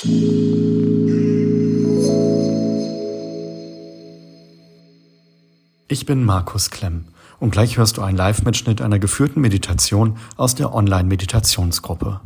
Ich 0.00 0.06
bin 6.06 6.24
Markus 6.24 6.70
Klemm 6.70 7.06
und 7.40 7.50
gleich 7.50 7.78
hörst 7.78 7.96
du 7.96 8.02
einen 8.02 8.16
Live-Mitschnitt 8.16 8.80
einer 8.80 9.00
geführten 9.00 9.40
Meditation 9.40 10.18
aus 10.36 10.54
der 10.54 10.72
Online-Meditationsgruppe. 10.72 12.20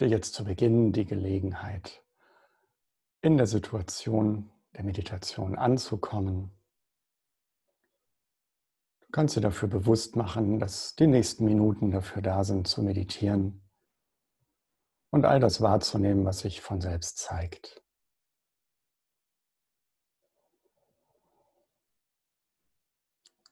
Dir 0.00 0.08
jetzt 0.08 0.34
zu 0.34 0.44
Beginn 0.44 0.92
die 0.92 1.04
Gelegenheit, 1.04 2.04
in 3.20 3.36
der 3.36 3.46
Situation 3.46 4.50
der 4.74 4.84
Meditation 4.84 5.56
anzukommen. 5.56 6.52
Du 9.00 9.08
kannst 9.10 9.36
dir 9.36 9.40
dafür 9.40 9.68
bewusst 9.68 10.16
machen, 10.16 10.60
dass 10.60 10.94
die 10.94 11.06
nächsten 11.06 11.44
Minuten 11.44 11.90
dafür 11.90 12.22
da 12.22 12.44
sind, 12.44 12.68
zu 12.68 12.82
meditieren 12.82 13.68
und 15.10 15.24
all 15.24 15.40
das 15.40 15.60
wahrzunehmen, 15.60 16.24
was 16.24 16.40
sich 16.40 16.60
von 16.60 16.80
selbst 16.80 17.18
zeigt. 17.18 17.82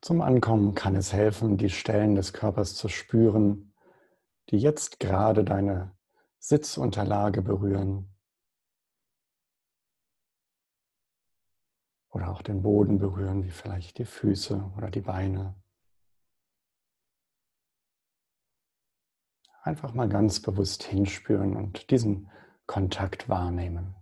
Zum 0.03 0.21
Ankommen 0.21 0.75
kann 0.75 0.95
es 0.95 1.13
helfen, 1.13 1.57
die 1.57 1.71
Stellen 1.71 2.15
des 2.15 2.33
Körpers 2.33 2.77
zu 2.77 2.89
spüren, 2.89 3.75
die 4.51 4.59
jetzt 4.59 5.01
gerade 5.01 5.43
deine 5.43 5.96
Sitzunterlage 6.39 7.43
berühren 7.43 8.17
oder 12.11 12.31
auch 12.31 12.43
den 12.43 12.63
Boden 12.63 12.99
berühren, 12.99 13.45
wie 13.45 13.51
vielleicht 13.51 13.99
die 13.99 14.07
Füße 14.07 14.73
oder 14.77 14.91
die 14.91 15.03
Beine. 15.03 15.55
Einfach 19.63 19.93
mal 19.93 20.09
ganz 20.09 20.41
bewusst 20.41 20.85
hinspüren 20.85 21.57
und 21.57 21.91
diesen 21.91 22.31
Kontakt 22.67 23.29
wahrnehmen. 23.29 23.95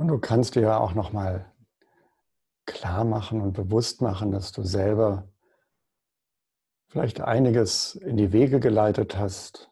Und 0.00 0.08
du 0.08 0.18
kannst 0.18 0.54
dir 0.54 0.62
ja 0.62 0.78
auch 0.78 0.94
noch 0.94 1.12
mal 1.12 1.52
klar 2.64 3.04
machen 3.04 3.42
und 3.42 3.52
bewusst 3.52 4.00
machen, 4.00 4.30
dass 4.30 4.50
du 4.50 4.62
selber 4.62 5.30
vielleicht 6.88 7.20
einiges 7.20 7.96
in 7.96 8.16
die 8.16 8.32
Wege 8.32 8.60
geleitet 8.60 9.18
hast 9.18 9.70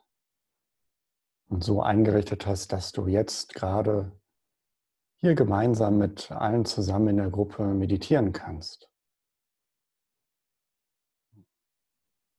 und 1.48 1.64
so 1.64 1.80
eingerichtet 1.80 2.46
hast, 2.46 2.74
dass 2.74 2.92
du 2.92 3.06
jetzt 3.06 3.54
gerade 3.54 4.20
hier 5.16 5.34
gemeinsam 5.34 5.96
mit 5.96 6.30
allen 6.30 6.66
zusammen 6.66 7.08
in 7.08 7.16
der 7.16 7.30
Gruppe 7.30 7.64
meditieren 7.64 8.34
kannst. 8.34 8.90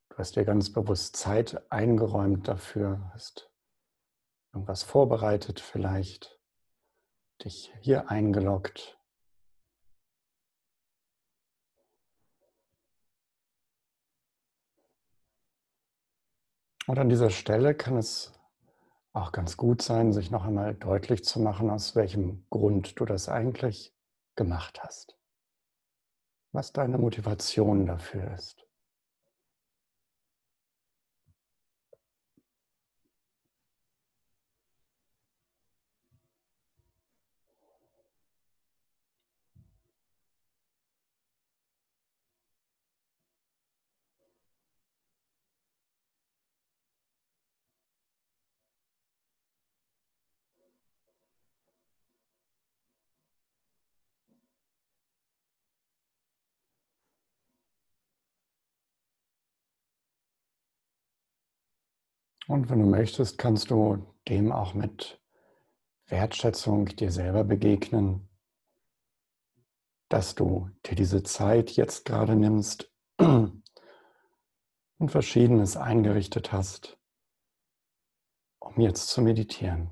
Du 0.09 0.17
hast 0.19 0.35
dir 0.35 0.45
ganz 0.45 0.71
bewusst 0.71 1.15
Zeit 1.15 1.71
eingeräumt 1.71 2.47
dafür, 2.47 3.09
hast 3.15 3.51
irgendwas 4.53 4.83
vorbereitet 4.83 5.59
vielleicht 5.59 6.38
dich 7.43 7.73
hier 7.81 8.09
eingeloggt. 8.09 8.99
Und 16.87 16.97
an 16.97 17.09
dieser 17.09 17.29
Stelle 17.29 17.75
kann 17.75 17.97
es 17.97 18.33
auch 19.13 19.31
ganz 19.31 19.57
gut 19.57 19.81
sein, 19.81 20.11
sich 20.11 20.31
noch 20.31 20.45
einmal 20.45 20.73
deutlich 20.73 21.23
zu 21.23 21.39
machen, 21.39 21.69
aus 21.69 21.95
welchem 21.95 22.45
Grund 22.49 22.99
du 22.99 23.05
das 23.05 23.29
eigentlich 23.29 23.93
gemacht 24.35 24.81
hast. 24.81 25.15
Was 26.51 26.73
deine 26.73 26.97
Motivation 26.97 27.85
dafür 27.85 28.33
ist. 28.33 28.68
Und 62.49 62.71
wenn 62.71 62.79
du 62.79 62.87
möchtest, 62.87 63.37
kannst 63.37 63.69
du 63.69 64.11
dem 64.27 64.51
auch 64.51 64.73
mit 64.73 65.21
Wertschätzung 66.07 66.87
dir 66.87 67.11
selber 67.11 67.43
begegnen, 67.43 68.27
dass 70.09 70.33
du 70.33 70.71
dir 70.83 70.95
diese 70.95 71.21
Zeit 71.21 71.69
jetzt 71.69 72.05
gerade 72.05 72.35
nimmst 72.35 72.91
und 73.19 73.61
verschiedenes 75.05 75.77
eingerichtet 75.77 76.51
hast, 76.51 76.97
um 78.57 78.81
jetzt 78.81 79.09
zu 79.09 79.21
meditieren. 79.21 79.91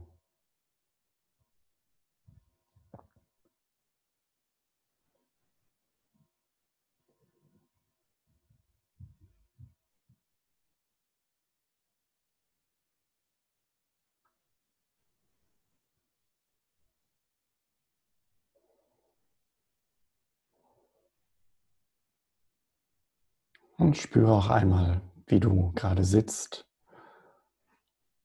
Und 23.78 23.96
spüre 23.96 24.32
auch 24.34 24.50
einmal, 24.50 25.02
wie 25.28 25.40
du 25.40 25.72
gerade 25.74 26.04
sitzt. 26.04 26.68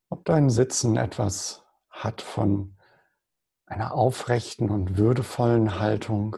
Ob 0.09 0.25
dein 0.25 0.49
Sitzen 0.49 0.97
etwas 0.97 1.63
hat 1.91 2.23
von 2.23 2.77
einer 3.67 3.95
aufrechten 3.95 4.71
und 4.71 4.97
würdevollen 4.97 5.79
Haltung 5.79 6.37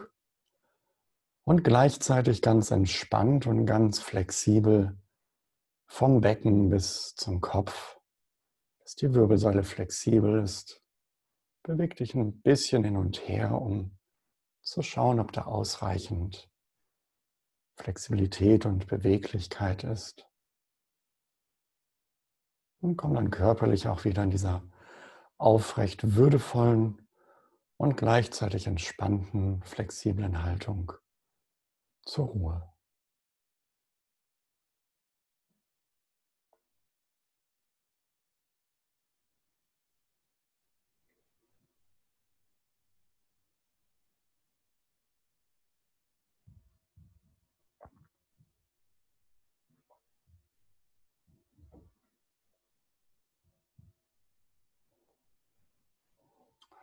und 1.45 1.63
gleichzeitig 1.63 2.41
ganz 2.41 2.71
entspannt 2.71 3.47
und 3.47 3.65
ganz 3.65 3.99
flexibel 3.99 4.97
vom 5.87 6.21
Becken 6.21 6.69
bis 6.69 7.15
zum 7.15 7.39
Kopf, 7.39 7.99
dass 8.79 8.95
die 8.95 9.13
Wirbelsäule 9.13 9.63
flexibel 9.63 10.41
ist. 10.41 10.81
Beweg 11.63 11.95
dich 11.95 12.15
ein 12.15 12.41
bisschen 12.41 12.83
hin 12.83 12.97
und 12.97 13.27
her, 13.27 13.61
um 13.61 13.97
zu 14.61 14.81
schauen, 14.81 15.19
ob 15.19 15.31
da 15.31 15.43
ausreichend 15.43 16.49
Flexibilität 17.75 18.65
und 18.65 18.87
Beweglichkeit 18.87 19.83
ist. 19.83 20.27
Und 22.81 22.97
komm 22.97 23.15
dann 23.15 23.31
körperlich 23.31 23.87
auch 23.87 24.05
wieder 24.05 24.23
in 24.23 24.29
dieser 24.29 24.63
aufrecht 25.37 26.15
würdevollen 26.15 27.07
und 27.77 27.97
gleichzeitig 27.97 28.67
entspannten, 28.67 29.61
flexiblen 29.63 30.43
Haltung 30.43 30.93
zur 32.03 32.27
Ruhe. 32.27 32.74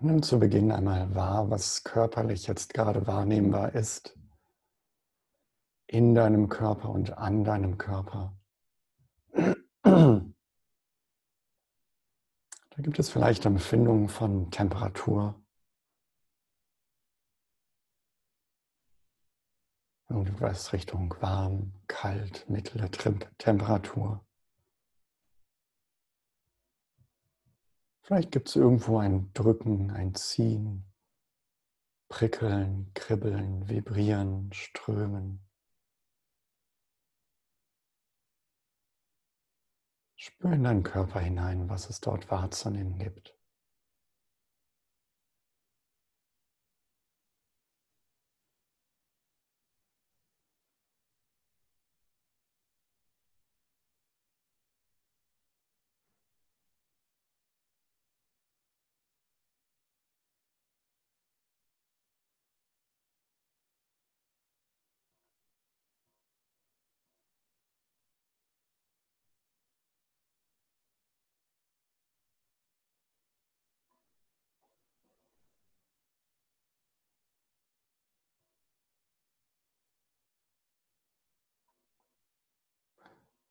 Nimm 0.05 0.21
zu 0.21 0.41
Beginn 0.41 0.73
einmal 0.73 1.15
wahr, 1.15 1.49
was 1.49 1.85
körperlich 1.85 2.49
jetzt 2.49 2.75
gerade 2.75 3.07
wahrnehmbar 3.07 3.77
ist. 3.77 4.19
In 5.87 6.17
deinem 6.17 6.49
Körper 6.49 6.89
und 6.89 7.17
an 7.19 7.45
deinem 7.45 7.79
Körper. 7.79 8.37
Da 9.85 10.25
gibt 12.79 12.99
es 12.99 13.11
vielleicht 13.11 13.47
Empfindungen 13.47 14.09
von 14.09 14.51
Temperatur. 14.51 15.41
Irgendwas 20.09 20.73
Richtung 20.73 21.15
warm, 21.21 21.75
kalt, 21.87 22.51
mittlere 22.51 22.91
Temperatur. 23.39 24.27
Vielleicht 28.03 28.33
gibt 28.33 28.49
es 28.49 28.57
irgendwo 28.57 28.99
ein 28.99 29.33
Drücken, 29.33 29.93
ein 29.93 30.15
Ziehen, 30.17 30.93
Prickeln, 32.09 32.91
Kribbeln, 32.95 33.69
Vibrieren, 33.69 34.53
Strömen. 34.53 35.49
Spür 40.17 40.53
in 40.53 40.65
deinen 40.65 40.83
Körper 40.83 41.21
hinein, 41.21 41.69
was 41.69 41.89
es 41.89 42.01
dort 42.01 42.31
wahrzunehmen 42.31 42.99
gibt. 42.99 43.37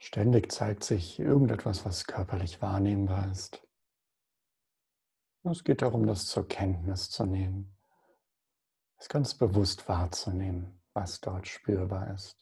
Ständig 0.04 0.52
zeigt 0.52 0.84
sich 0.84 1.20
irgendetwas, 1.20 1.86
was 1.86 2.08
körperlich 2.08 2.60
wahrnehmbar 2.60 3.30
ist. 3.30 3.62
Es 5.44 5.64
geht 5.64 5.84
darum, 5.84 6.08
das 6.08 6.26
zur 6.26 6.48
Kenntnis 6.48 7.12
zu 7.12 7.28
nehmen, 7.28 7.78
es 8.98 9.10
ganz 9.10 9.36
bewusst 9.36 9.88
wahrzunehmen, 9.88 10.82
was 10.94 11.22
dort 11.22 11.48
spürbar 11.48 12.16
ist. 12.16 12.41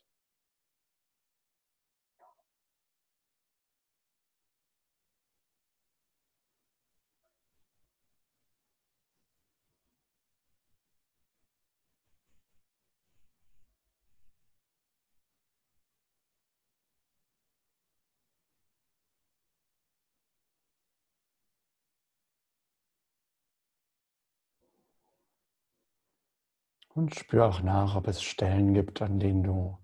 Und 27.00 27.16
spür 27.16 27.46
auch 27.46 27.62
nach, 27.62 27.96
ob 27.96 28.10
es 28.10 28.22
Stellen 28.22 28.74
gibt, 28.74 29.01
an 29.01 29.22
denen 29.22 29.42
du 29.42 29.78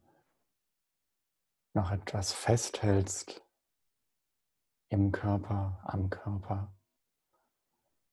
noch 1.74 1.92
etwas 1.92 2.34
festhältst 2.34 3.42
im 4.90 5.14
Körper, 5.14 5.80
am 5.86 6.10
Körper. 6.10 6.76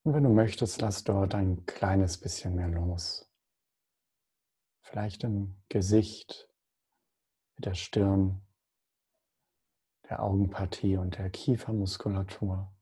Und 0.05 0.15
wenn 0.15 0.23
du 0.23 0.29
möchtest, 0.29 0.81
lass 0.81 1.03
dort 1.03 1.35
ein 1.35 1.67
kleines 1.67 2.17
bisschen 2.17 2.55
mehr 2.55 2.69
los. 2.69 3.29
Vielleicht 4.83 5.25
im 5.25 5.61
Gesicht, 5.69 6.49
mit 7.57 7.65
der 7.65 7.75
Stirn, 7.75 8.47
der 10.09 10.23
Augenpartie 10.23 10.97
und 10.97 11.19
der 11.19 11.29
Kiefermuskulatur. 11.29 12.73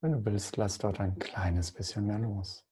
Wenn 0.00 0.12
du 0.12 0.24
willst, 0.24 0.56
lass 0.56 0.78
dort 0.78 0.98
ein 0.98 1.18
kleines 1.18 1.72
bisschen 1.72 2.06
mehr 2.06 2.18
los. 2.18 2.66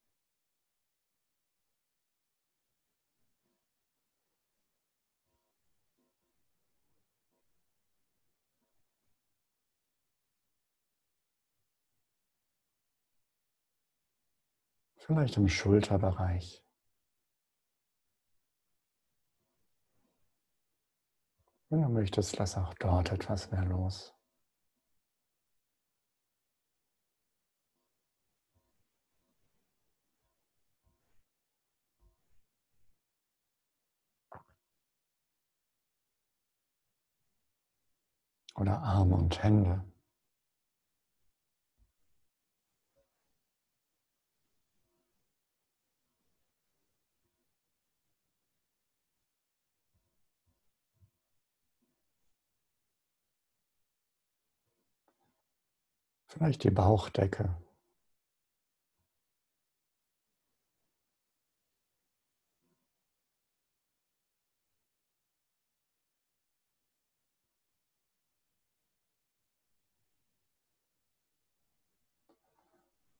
Vielleicht 15.10 15.36
im 15.38 15.48
Schulterbereich. 15.48 16.64
Wenn 21.68 21.82
du 21.82 21.88
möchtest, 21.88 22.38
lass 22.38 22.56
auch 22.56 22.72
dort 22.74 23.10
etwas 23.10 23.50
mehr 23.50 23.64
los. 23.64 24.14
Oder 38.54 38.78
Arme 38.80 39.16
und 39.16 39.42
Hände. 39.42 39.84
Vielleicht 56.30 56.62
die 56.62 56.70
Bauchdecke. 56.70 57.56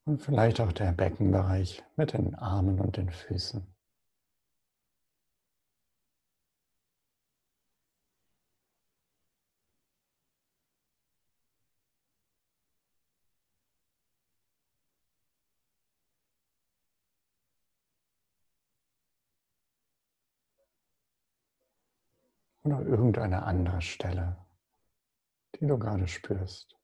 Und 0.05 0.23
vielleicht 0.23 0.61
auch 0.61 0.73
der 0.73 0.93
Beckenbereich 0.93 1.83
mit 1.97 2.13
den 2.13 2.35
Armen 2.37 2.81
und 2.81 2.97
den 2.97 3.11
Füßen. 3.11 3.70
Oder 22.73 22.87
irgendeine 22.87 23.43
andere 23.43 23.81
Stelle, 23.81 24.37
die 25.57 25.67
du 25.67 25.79
gerade 25.79 26.07
spürst. 26.07 26.80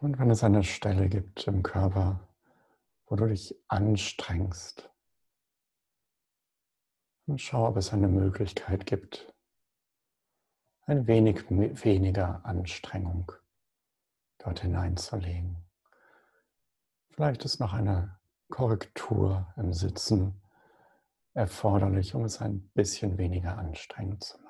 Und 0.00 0.18
wenn 0.18 0.30
es 0.30 0.42
eine 0.42 0.64
Stelle 0.64 1.10
gibt 1.10 1.46
im 1.46 1.62
Körper, 1.62 2.26
wo 3.06 3.16
du 3.16 3.26
dich 3.26 3.54
anstrengst, 3.68 4.90
dann 7.26 7.38
schau, 7.38 7.68
ob 7.68 7.76
es 7.76 7.92
eine 7.92 8.08
Möglichkeit 8.08 8.86
gibt, 8.86 9.34
ein 10.86 11.06
wenig 11.06 11.50
weniger 11.50 12.44
Anstrengung 12.46 13.30
dort 14.38 14.60
hineinzulegen. 14.60 15.58
Vielleicht 17.10 17.44
ist 17.44 17.60
noch 17.60 17.74
eine 17.74 18.18
Korrektur 18.48 19.52
im 19.58 19.74
Sitzen 19.74 20.40
erforderlich, 21.34 22.14
um 22.14 22.24
es 22.24 22.40
ein 22.40 22.70
bisschen 22.70 23.18
weniger 23.18 23.58
anstrengend 23.58 24.24
zu 24.24 24.38
machen. 24.38 24.49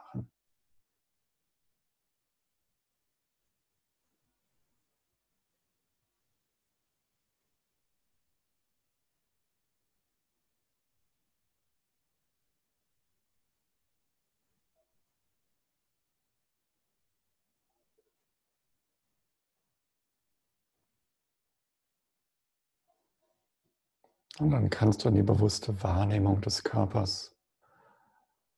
Und 24.40 24.52
dann 24.52 24.70
kannst 24.70 25.04
du 25.04 25.08
in 25.08 25.16
die 25.16 25.22
bewusste 25.22 25.82
Wahrnehmung 25.82 26.40
des 26.40 26.64
Körpers 26.64 27.36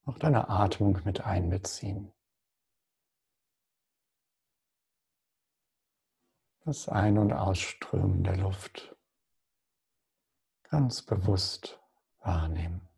auch 0.05 0.17
deine 0.17 0.49
Atmung 0.49 1.01
mit 1.05 1.23
einbeziehen. 1.23 2.13
Das 6.65 6.89
Ein- 6.89 7.19
und 7.19 7.33
Ausströmen 7.33 8.23
der 8.23 8.37
Luft 8.37 8.95
ganz 10.63 11.03
bewusst 11.03 11.81
wahrnehmen. 12.21 12.89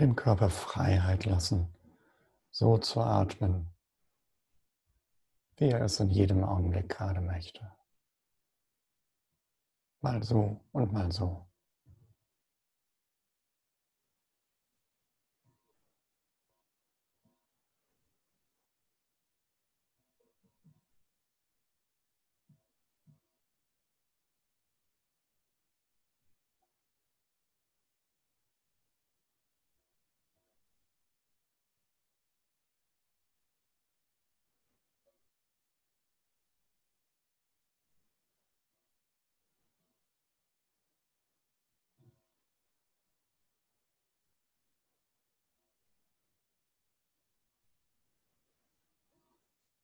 Dem 0.00 0.16
Körper 0.16 0.50
Freiheit 0.50 1.26
lassen, 1.26 1.68
so 2.50 2.78
zu 2.78 3.00
atmen, 3.00 3.68
wie 5.56 5.68
er 5.68 5.82
es 5.82 6.00
in 6.00 6.08
jedem 6.08 6.42
Augenblick 6.42 6.88
gerade 6.88 7.20
möchte. 7.20 7.70
Mal 10.00 10.22
so 10.22 10.60
und 10.72 10.92
mal 10.92 11.12
so. 11.12 11.49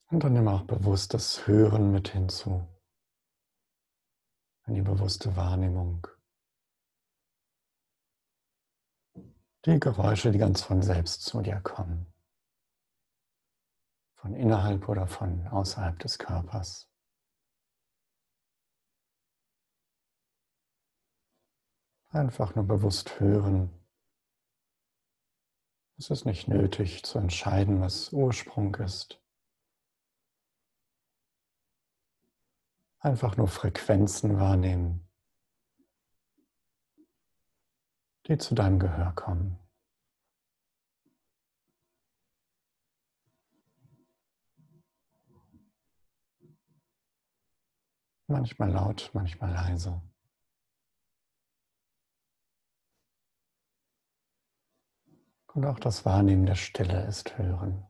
Und 0.08 0.22
dann 0.22 0.34
nimm 0.34 0.46
auch 0.46 0.62
bewusst 0.62 1.14
das 1.14 1.48
Hören 1.48 1.90
mit 1.90 2.08
hinzu, 2.08 2.64
in 4.66 4.74
die 4.74 4.82
bewusste 4.82 5.34
Wahrnehmung. 5.34 6.06
Die 9.64 9.80
Geräusche, 9.80 10.30
die 10.30 10.38
ganz 10.38 10.62
von 10.62 10.80
selbst 10.80 11.22
zu 11.22 11.42
dir 11.42 11.60
kommen, 11.60 12.06
von 14.14 14.32
innerhalb 14.34 14.88
oder 14.88 15.08
von 15.08 15.48
außerhalb 15.48 15.98
des 15.98 16.18
Körpers. 16.20 16.88
Einfach 22.10 22.54
nur 22.54 22.64
bewusst 22.64 23.18
hören. 23.18 23.70
Es 25.98 26.10
ist 26.10 26.26
nicht 26.26 26.46
nötig 26.46 27.02
zu 27.02 27.18
entscheiden, 27.18 27.80
was 27.80 28.12
Ursprung 28.12 28.76
ist. 28.76 29.20
Einfach 32.98 33.36
nur 33.36 33.48
Frequenzen 33.48 34.38
wahrnehmen, 34.40 35.08
die 38.26 38.38
zu 38.38 38.54
deinem 38.54 38.78
Gehör 38.78 39.12
kommen. 39.14 39.58
Manchmal 48.28 48.72
laut, 48.72 49.10
manchmal 49.12 49.52
leise. 49.52 50.02
Und 55.54 55.64
auch 55.64 55.78
das 55.78 56.04
Wahrnehmen 56.04 56.44
der 56.44 56.56
Stille 56.56 57.06
ist 57.06 57.38
Hören. 57.38 57.86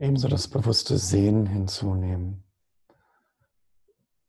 Ebenso 0.00 0.28
das 0.28 0.48
bewusste 0.48 0.96
Sehen 0.96 1.44
hinzunehmen. 1.44 2.42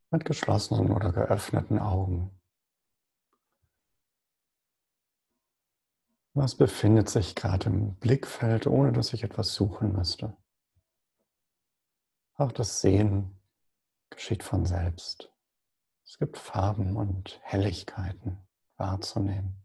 Mit 0.10 0.26
geschlossenen 0.26 0.92
oder 0.92 1.14
geöffneten 1.14 1.80
Augen. 1.80 2.38
Was 6.34 6.56
befindet 6.56 7.08
sich 7.08 7.36
gerade 7.36 7.70
im 7.70 7.96
Blickfeld, 7.96 8.68
ohne 8.68 8.92
dass 8.92 9.14
ich 9.14 9.24
etwas 9.24 9.54
suchen 9.54 9.94
müsste? 9.94 10.36
Auch 12.34 12.52
das 12.52 12.82
Sehen 12.82 13.40
geschieht 14.10 14.44
von 14.44 14.66
selbst. 14.66 15.32
Es 16.04 16.18
gibt 16.18 16.38
Farben 16.38 16.98
und 16.98 17.40
Helligkeiten 17.44 18.46
wahrzunehmen. 18.76 19.61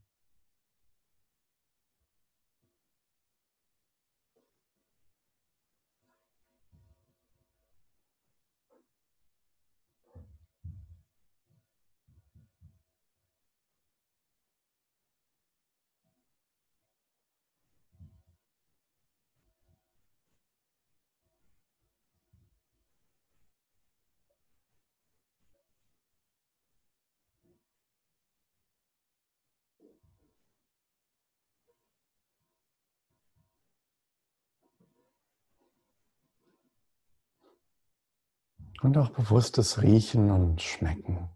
Und 38.87 38.99
auch 38.99 39.11
bewusstes 39.11 39.83
Riechen 39.83 40.31
und 40.31 40.63
Schmecken 40.63 41.29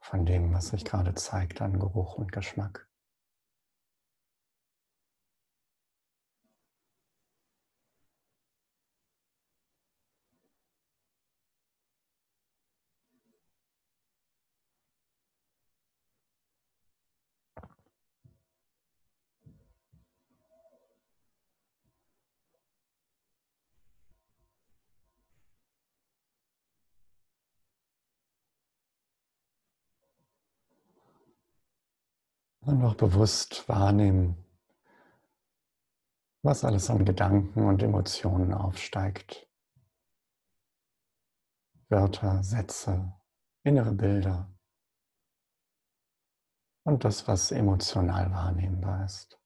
von 0.00 0.24
dem, 0.24 0.54
was 0.54 0.68
sich 0.68 0.82
gerade 0.82 1.14
zeigt 1.14 1.60
an 1.60 1.78
Geruch 1.78 2.14
und 2.14 2.32
Geschmack. 2.32 2.88
Auch 32.82 32.94
bewusst 32.94 33.68
wahrnehmen, 33.68 34.36
was 36.42 36.64
alles 36.64 36.90
an 36.90 37.04
Gedanken 37.04 37.66
und 37.66 37.82
Emotionen 37.82 38.52
aufsteigt. 38.52 39.48
Wörter, 41.88 42.42
Sätze, 42.42 43.14
innere 43.62 43.92
Bilder 43.92 44.52
und 46.82 47.04
das, 47.04 47.28
was 47.28 47.52
emotional 47.52 48.30
wahrnehmbar 48.32 49.04
ist. 49.04 49.40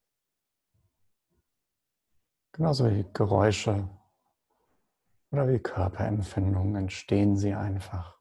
Genauso 2.53 2.91
wie 2.91 3.05
Geräusche 3.13 3.89
oder 5.31 5.49
wie 5.49 5.59
Körperempfindungen 5.59 6.75
entstehen 6.77 7.37
sie 7.37 7.55
einfach. 7.55 8.18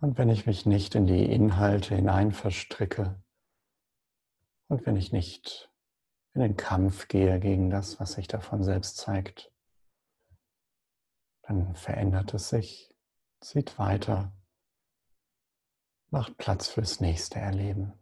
Und 0.00 0.18
wenn 0.18 0.28
ich 0.28 0.46
mich 0.46 0.66
nicht 0.66 0.94
in 0.94 1.06
die 1.06 1.24
Inhalte 1.24 1.94
hinein 1.94 2.32
verstricke 2.32 3.22
und 4.68 4.84
wenn 4.84 4.96
ich 4.96 5.12
nicht 5.12 5.70
in 6.34 6.42
den 6.42 6.56
Kampf 6.56 7.08
gehe 7.08 7.40
gegen 7.40 7.70
das, 7.70 7.98
was 7.98 8.12
sich 8.12 8.28
davon 8.28 8.62
selbst 8.62 8.98
zeigt, 8.98 9.50
dann 11.42 11.74
verändert 11.74 12.34
es 12.34 12.50
sich, 12.50 12.94
zieht 13.40 13.78
weiter, 13.78 14.32
macht 16.10 16.36
Platz 16.36 16.68
fürs 16.68 17.00
nächste 17.00 17.38
Erleben. 17.38 17.94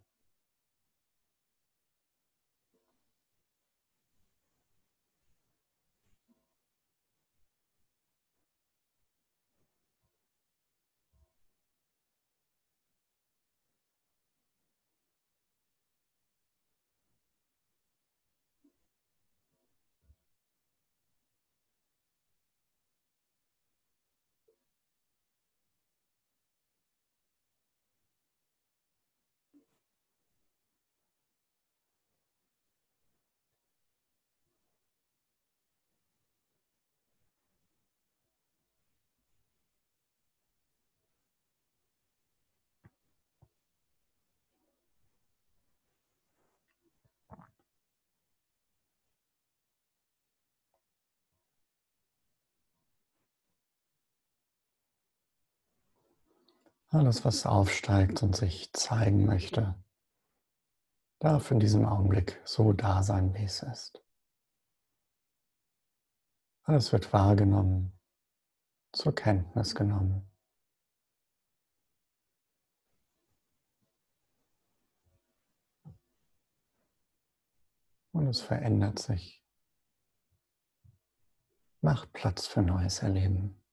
Alles, 56.95 57.25
was 57.25 57.45
aufsteigt 57.45 58.23
und 58.23 58.37
sich 58.37 58.73
zeigen 58.73 59.27
möchte, 59.27 59.75
darf 61.19 61.51
in 61.51 61.59
diesem 61.59 61.85
Augenblick 61.85 62.41
so 62.45 62.73
da 62.73 63.03
sein, 63.03 63.35
wie 63.35 63.43
es 63.43 63.65
ist. 63.65 64.01
Alles 66.63 66.93
wird 66.93 67.13
wahrgenommen, 67.13 67.99
zur 68.93 69.13
Kenntnis 69.13 69.75
genommen. 69.75 70.31
Und 78.13 78.29
es 78.29 78.41
verändert 78.41 79.01
sich. 79.01 79.45
Macht 81.81 82.13
Platz 82.13 82.47
für 82.47 82.63
neues 82.63 83.01
Erleben. 83.01 83.64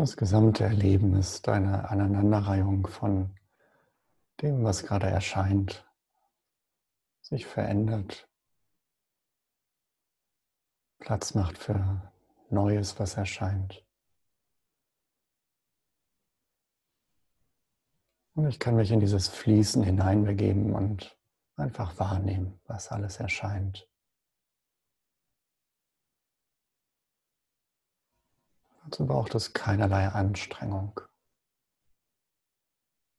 Das 0.00 0.16
gesamte 0.16 0.64
Erleben 0.64 1.14
ist 1.14 1.46
eine 1.46 1.90
Aneinanderreihung 1.90 2.86
von 2.86 3.36
dem, 4.40 4.64
was 4.64 4.84
gerade 4.84 5.08
erscheint, 5.08 5.86
sich 7.20 7.44
verändert, 7.44 8.26
Platz 11.00 11.34
macht 11.34 11.58
für 11.58 12.10
Neues, 12.48 12.98
was 12.98 13.18
erscheint. 13.18 13.84
Und 18.32 18.48
ich 18.48 18.58
kann 18.58 18.76
mich 18.76 18.90
in 18.92 19.00
dieses 19.00 19.28
Fließen 19.28 19.82
hineinbegeben 19.82 20.72
und 20.72 21.14
einfach 21.56 21.98
wahrnehmen, 21.98 22.58
was 22.64 22.90
alles 22.90 23.20
erscheint. 23.20 23.89
Dazu 28.84 29.06
braucht 29.06 29.34
es 29.34 29.52
keinerlei 29.52 30.08
Anstrengung. 30.08 31.00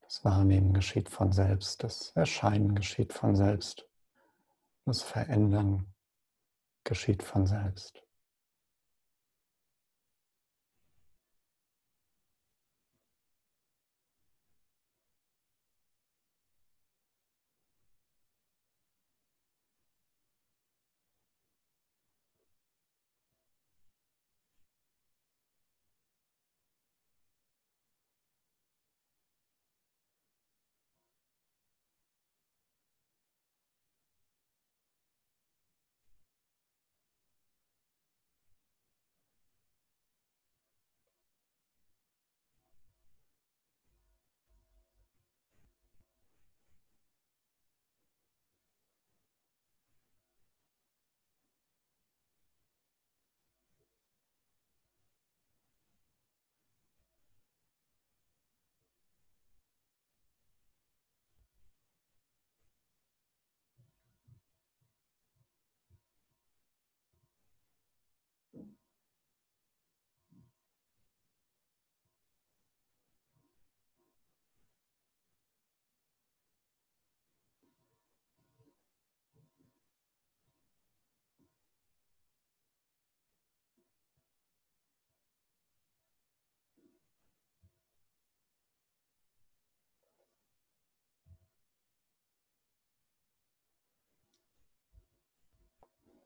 Das 0.01 0.25
Wahrnehmen 0.25 0.73
geschieht 0.73 1.09
von 1.09 1.31
selbst, 1.31 1.83
das 1.83 2.11
Erscheinen 2.11 2.75
geschieht 2.75 3.13
von 3.13 3.35
selbst, 3.35 3.87
das 4.85 5.01
Verändern 5.01 5.93
geschieht 6.83 7.23
von 7.23 7.45
selbst. 7.45 8.03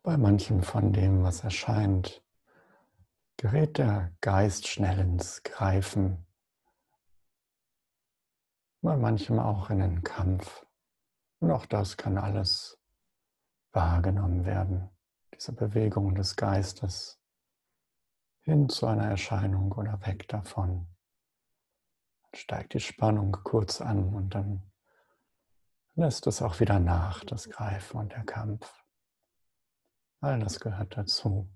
Bei 0.05 0.17
manchem 0.17 0.61
von 0.61 0.93
dem, 0.93 1.23
was 1.23 1.43
erscheint, 1.43 2.23
gerät 3.37 3.79
der 3.79 4.11
Geist 4.21 4.67
schnell 4.67 4.99
ins 4.99 5.41
Greifen, 5.41 6.27
bei 8.83 8.95
manchem 8.97 9.39
auch 9.39 9.71
in 9.71 9.79
den 9.79 10.03
Kampf. 10.03 10.63
Und 11.39 11.49
auch 11.49 11.65
das 11.65 11.97
kann 11.97 12.19
alles 12.19 12.79
wahrgenommen 13.71 14.45
werden, 14.45 14.91
diese 15.33 15.53
Bewegung 15.53 16.13
des 16.13 16.35
Geistes 16.35 17.19
hin 18.41 18.69
zu 18.69 18.85
einer 18.85 19.09
Erscheinung 19.09 19.71
oder 19.71 20.05
weg 20.05 20.27
davon. 20.27 20.85
Dann 22.21 22.35
steigt 22.35 22.75
die 22.75 22.79
Spannung 22.79 23.31
kurz 23.43 23.81
an 23.81 24.13
und 24.13 24.35
dann 24.35 24.71
lässt 25.95 26.27
es 26.27 26.43
auch 26.43 26.59
wieder 26.59 26.79
nach, 26.79 27.23
das 27.23 27.49
Greifen 27.49 27.97
und 28.01 28.11
der 28.11 28.23
Kampf. 28.23 28.85
All 30.25 30.39
das 30.39 30.59
gehört 30.59 30.97
dazu. 30.97 31.47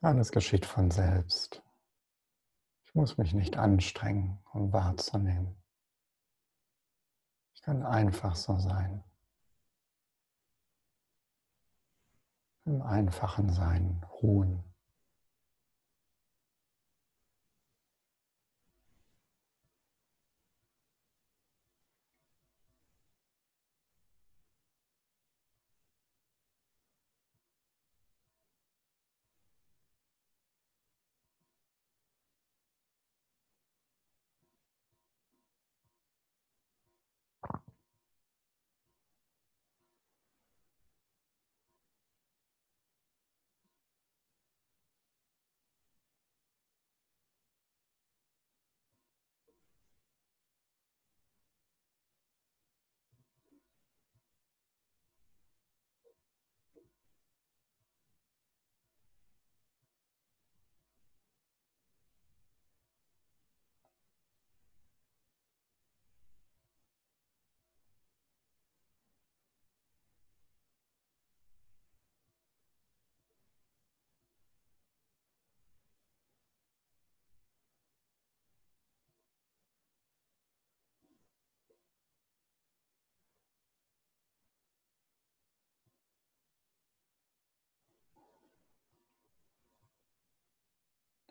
Alles 0.00 0.30
geschieht 0.30 0.64
von 0.64 0.92
selbst. 0.92 1.62
Ich 2.84 2.94
muss 2.94 3.18
mich 3.18 3.34
nicht 3.34 3.56
anstrengen, 3.56 4.38
um 4.52 4.72
wahrzunehmen. 4.72 5.60
Ich 7.54 7.62
kann 7.62 7.84
einfach 7.84 8.36
so 8.36 8.56
sein. 8.58 9.02
Im 12.64 12.80
einfachen 12.80 13.52
Sein 13.52 14.06
ruhen. 14.22 14.67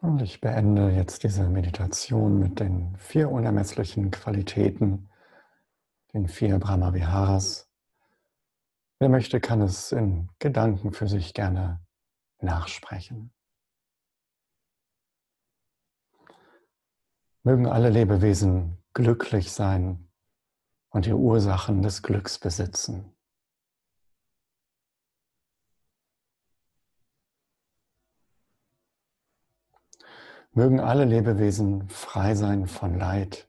Und 0.02 0.22
ich 0.22 0.42
beende 0.42 0.92
jetzt 0.92 1.24
diese 1.24 1.50
Meditation 1.50 2.38
mit 2.38 2.60
den 2.60 2.96
vier 2.98 3.32
unermesslichen 3.32 4.12
Qualitäten, 4.12 5.10
den 6.14 6.28
vier 6.28 6.60
Brahma 6.60 6.94
Viharas. 6.94 7.68
Wer 9.00 9.10
möchte, 9.10 9.40
kann 9.40 9.62
es 9.62 9.92
in 9.92 10.30
Gedanken 10.38 10.94
für 10.94 11.08
sich 11.08 11.34
gerne 11.34 11.82
nachsprechen. 12.40 13.34
Mögen 17.44 17.66
alle 17.66 17.90
Lebewesen 17.90 18.78
glücklich 18.94 19.52
sein 19.52 20.10
und 20.90 21.06
die 21.06 21.14
Ursachen 21.14 21.82
des 21.82 22.04
Glücks 22.04 22.38
besitzen. 22.38 23.17
Mögen 30.52 30.80
alle 30.80 31.06
Lebewesen 31.06 31.88
frei 31.90 32.34
sein 32.34 32.68
von 32.68 32.98
Leid 32.98 33.48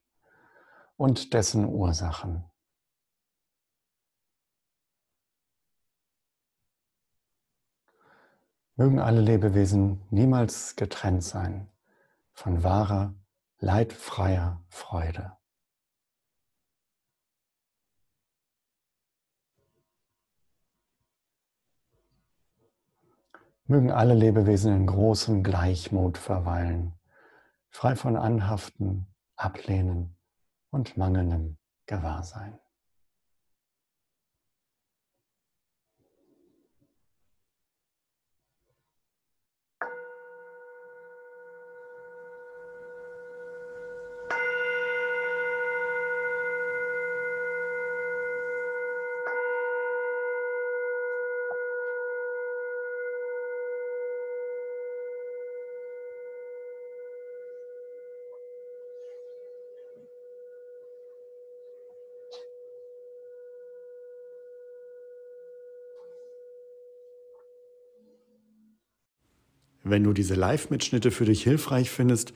und 0.97 1.33
dessen 1.33 1.65
Ursachen. 1.65 2.45
Mögen 8.77 9.01
alle 9.01 9.21
Lebewesen 9.21 10.03
niemals 10.11 10.77
getrennt 10.77 11.25
sein 11.25 11.69
von 12.33 12.63
wahrer, 12.63 13.15
leidfreier 13.59 14.63
Freude. 14.69 15.38
Mögen 23.69 23.93
alle 23.93 24.15
Lebewesen 24.15 24.75
in 24.75 24.87
großem 24.87 25.43
Gleichmut 25.43 26.19
verweilen 26.19 26.99
frei 27.71 27.95
von 27.95 28.17
Anhaften, 28.17 29.07
Ablehnen 29.37 30.17
und 30.71 30.97
mangelndem 30.97 31.59
Gewahrsein. 31.87 32.59
Wenn 69.91 70.05
du 70.05 70.13
diese 70.13 70.35
Live-Mitschnitte 70.35 71.11
für 71.11 71.25
dich 71.25 71.43
hilfreich 71.43 71.91
findest, 71.91 72.33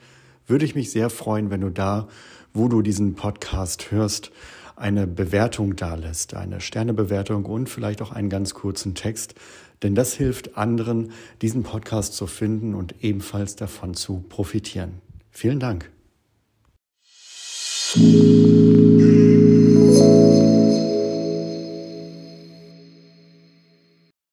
würde 0.47 0.65
ich 0.65 0.75
mich 0.75 0.91
sehr 0.91 1.09
freuen, 1.09 1.49
wenn 1.49 1.61
du 1.61 1.69
da, 1.69 2.07
wo 2.53 2.67
du 2.67 2.81
diesen 2.81 3.15
Podcast 3.15 3.91
hörst, 3.91 4.31
eine 4.75 5.07
Bewertung 5.07 5.75
dalässt, 5.75 6.33
eine 6.33 6.59
Sternebewertung 6.61 7.45
und 7.45 7.69
vielleicht 7.69 8.01
auch 8.01 8.11
einen 8.11 8.29
ganz 8.29 8.53
kurzen 8.53 8.95
Text, 8.95 9.35
denn 9.83 9.95
das 9.95 10.13
hilft 10.13 10.57
anderen, 10.57 11.11
diesen 11.41 11.63
Podcast 11.63 12.15
zu 12.15 12.25
finden 12.27 12.73
und 12.73 13.03
ebenfalls 13.03 13.55
davon 13.55 13.93
zu 13.93 14.23
profitieren. 14.29 15.01
Vielen 15.29 15.59
Dank. 15.59 15.91